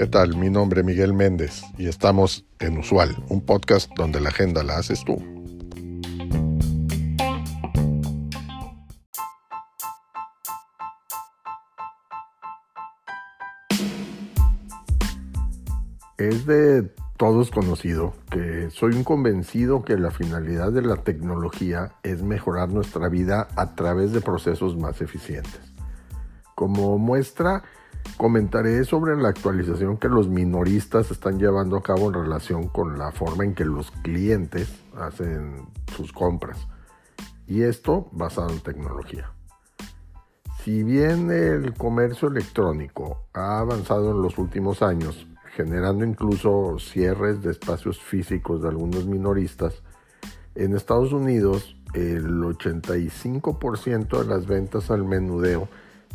[0.00, 0.34] ¿Qué tal?
[0.36, 4.78] Mi nombre es Miguel Méndez y estamos en Usual, un podcast donde la agenda la
[4.78, 5.16] haces tú.
[16.16, 22.22] Es de todos conocido que soy un convencido que la finalidad de la tecnología es
[22.22, 25.69] mejorar nuestra vida a través de procesos más eficientes.
[26.60, 27.62] Como muestra,
[28.18, 33.12] comentaré sobre la actualización que los minoristas están llevando a cabo en relación con la
[33.12, 36.68] forma en que los clientes hacen sus compras.
[37.46, 39.32] Y esto basado en tecnología.
[40.62, 47.52] Si bien el comercio electrónico ha avanzado en los últimos años, generando incluso cierres de
[47.52, 49.82] espacios físicos de algunos minoristas,
[50.54, 55.66] en Estados Unidos el 85% de las ventas al menudeo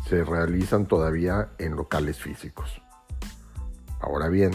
[0.08, 2.80] se realizan todavía en locales físicos.
[4.00, 4.52] Ahora bien,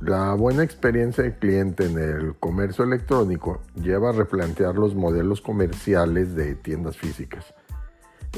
[0.00, 6.34] la buena experiencia del cliente en el comercio electrónico lleva a replantear los modelos comerciales
[6.34, 7.54] de tiendas físicas.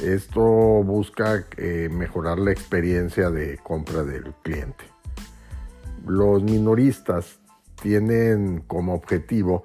[0.02, 4.96] Esto busca eh, mejorar la experiencia de compra del cliente
[6.06, 7.40] los minoristas
[7.82, 9.64] tienen como objetivo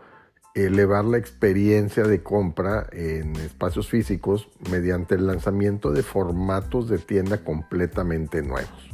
[0.53, 7.43] elevar la experiencia de compra en espacios físicos mediante el lanzamiento de formatos de tienda
[7.43, 8.89] completamente nuevos.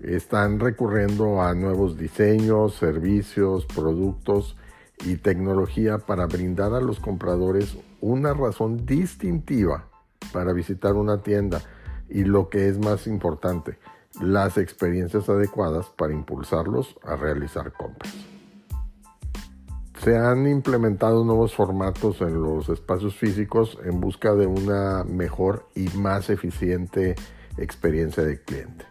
[0.00, 4.56] Están recurriendo a nuevos diseños, servicios, productos
[5.04, 9.88] y tecnología para brindar a los compradores una razón distintiva
[10.32, 11.62] para visitar una tienda
[12.08, 13.78] y lo que es más importante,
[14.20, 18.31] las experiencias adecuadas para impulsarlos a realizar compras.
[20.02, 25.88] Se han implementado nuevos formatos en los espacios físicos en busca de una mejor y
[25.96, 27.14] más eficiente
[27.56, 28.84] experiencia de cliente.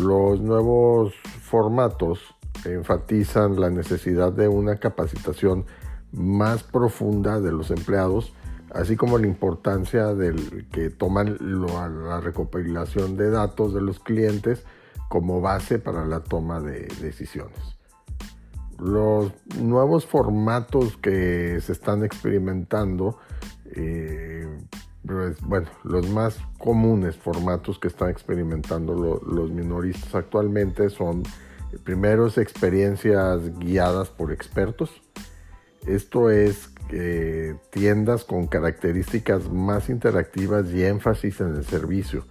[0.00, 5.66] Los nuevos formatos enfatizan la necesidad de una capacitación
[6.10, 8.32] más profunda de los empleados
[8.70, 14.64] así como la importancia del que toman la recopilación de datos de los clientes
[15.08, 17.77] como base para la toma de decisiones.
[18.78, 23.18] Los nuevos formatos que se están experimentando,
[23.72, 24.46] eh,
[25.04, 31.24] pues, bueno, los más comunes formatos que están experimentando los minoristas actualmente son,
[31.82, 35.02] primero, experiencias guiadas por expertos.
[35.86, 36.70] Esto es
[37.70, 42.24] tiendas con características más interactivas y énfasis en el servicio.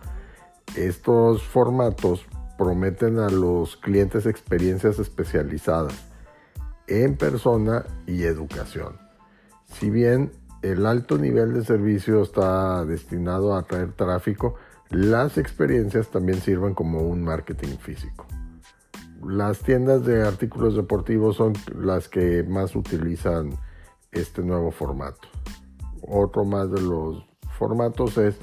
[0.76, 2.26] Estos formatos
[2.58, 6.08] prometen a los clientes experiencias especializadas
[6.88, 8.98] en persona y educación.
[9.66, 10.32] Si bien
[10.62, 14.56] el alto nivel de servicio está destinado a atraer tráfico,
[14.90, 18.26] las experiencias también sirven como un marketing físico.
[19.26, 23.58] Las tiendas de artículos deportivos son las que más utilizan
[24.12, 25.28] este nuevo formato.
[26.08, 27.26] Otro más de los
[27.58, 28.38] formatos es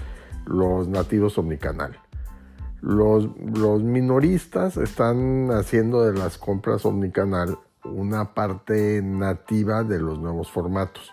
[0.47, 1.99] los nativos omnicanal.
[2.81, 10.51] Los, los minoristas están haciendo de las compras omnicanal una parte nativa de los nuevos
[10.51, 11.13] formatos.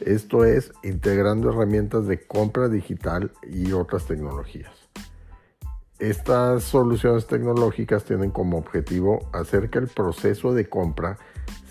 [0.00, 4.72] Esto es integrando herramientas de compra digital y otras tecnologías.
[5.98, 11.18] Estas soluciones tecnológicas tienen como objetivo hacer que el proceso de compra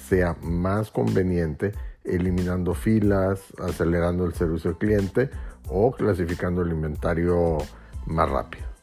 [0.08, 1.72] sea más conveniente
[2.04, 5.30] eliminando filas, acelerando el servicio al cliente
[5.68, 7.58] o clasificando el inventario
[8.06, 8.79] más rápido.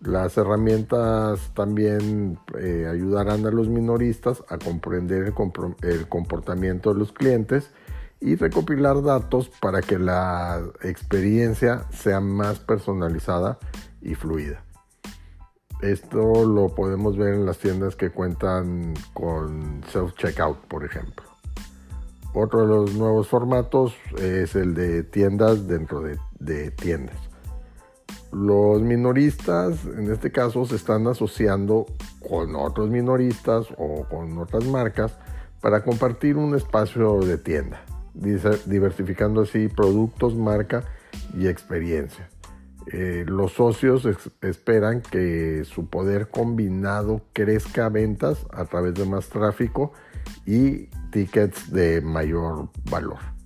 [0.00, 5.34] Las herramientas también eh, ayudarán a los minoristas a comprender
[5.82, 7.70] el, comportamiento de los clientes
[8.20, 13.58] y recopilar datos para que la experiencia sea más personalizada
[14.00, 14.62] y fluida.
[15.82, 21.28] Esto lo podemos ver en las tiendas que cuentan con self-checkout, por ejemplo.
[22.34, 27.16] Otro de los nuevos formatos es el de tiendas dentro de, tiendas.
[28.32, 31.86] Los minoristas, en este caso, se están asociando
[32.28, 35.16] con otros minoristas o con otras marcas
[35.60, 37.84] para compartir un espacio de tienda,
[38.14, 40.84] diversificando así productos, marca
[41.34, 42.28] y experiencia.
[42.92, 44.08] Eh, los socios
[44.40, 49.92] esperan que su poder combinado crezca ventas a través de más tráfico
[50.46, 53.37] y tickets de mayor valor.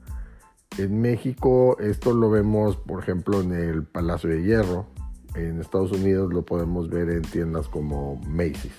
[0.79, 4.87] En México esto lo vemos, por ejemplo, en el Palacio de Hierro.
[5.35, 8.73] En Estados Unidos lo podemos ver en tiendas como Macy's.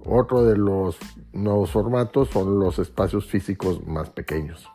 [0.00, 0.96] Otro de los
[1.32, 4.68] nuevos formatos son los espacios físicos más pequeños.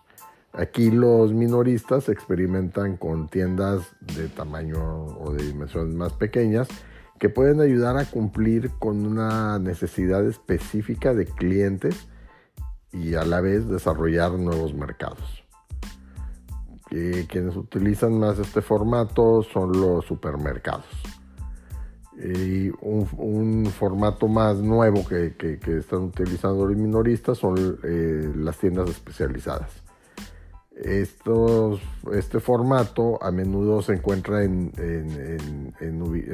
[0.54, 6.68] Aquí los minoristas experimentan con tiendas de tamaño o de dimensiones más pequeñas
[7.20, 12.08] que pueden ayudar a cumplir con una necesidad específica de clientes
[12.92, 15.43] y a la vez desarrollar nuevos mercados.
[17.28, 20.86] Quienes utilizan más este formato son los supermercados.
[22.16, 25.34] Y un, formato más nuevo que,
[25.80, 29.82] están utilizando los minoristas son eh, las tiendas especializadas.
[30.76, 34.72] Este formato a menudo se encuentra en,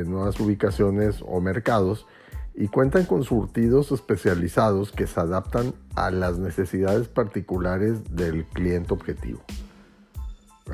[0.07, 2.05] nuevas ubicaciones o mercados
[2.53, 9.39] y cuentan con surtidos especializados que se adaptan a las necesidades particulares del cliente objetivo.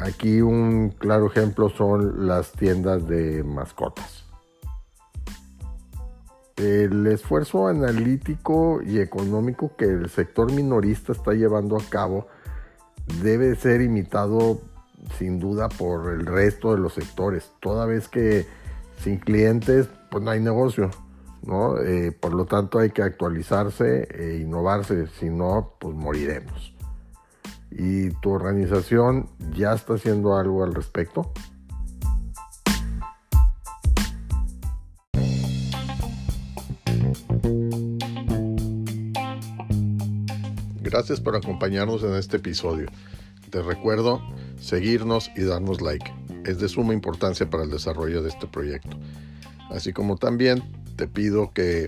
[0.01, 4.25] Aquí un claro ejemplo son las tiendas de mascotas.
[6.57, 12.27] El esfuerzo analítico y económico que el sector minorista está llevando a cabo
[13.21, 14.61] debe ser imitado
[15.17, 18.45] sin duda por el resto de los sectores, toda vez que
[18.99, 20.89] sin clientes pues no hay negocio,
[21.43, 21.79] ¿no?
[21.79, 26.74] Eh, por lo tanto hay que actualizarse e innovarse, si no pues moriremos.
[27.77, 31.33] ¿Y tu organización ya está haciendo algo al respecto?
[40.81, 42.87] Gracias por acompañarnos en este episodio.
[43.49, 44.21] Te recuerdo
[44.57, 46.09] seguirnos y darnos like.
[46.45, 48.97] Es de suma importancia para el desarrollo de este proyecto.
[49.69, 50.63] Así como también
[50.95, 51.87] te pido que